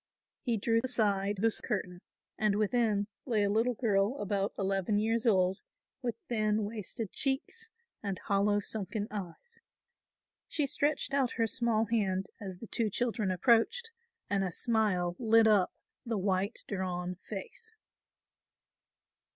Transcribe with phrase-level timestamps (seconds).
[0.41, 2.01] He drew aside this curtain
[2.35, 5.59] and within lay a little girl about eleven years old
[6.01, 7.69] with thin wasted cheeks
[8.01, 9.59] and hollow sunken eyes.
[10.47, 13.91] She stretched out her small hand as the two children approached
[14.27, 15.71] and a smile lit up
[16.03, 17.75] the white drawn face.